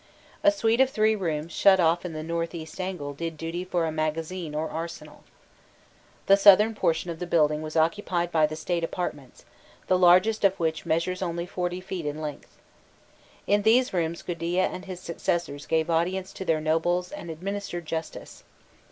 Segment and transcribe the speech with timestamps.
[0.43, 3.85] A suite of three rooms shut off in the north east angle did duty for
[3.85, 5.23] a magazine or arsenal.
[6.25, 9.45] The southern portion of the building was occupied by the State apartments,
[9.85, 12.57] the largest of which measures only 40 feet in length.
[13.45, 18.43] In these rooms Gudea and his successors gave audience to their nobles and administered justice.